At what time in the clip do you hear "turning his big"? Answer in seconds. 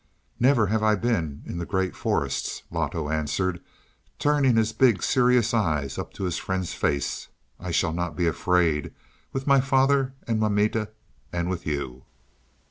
4.17-5.03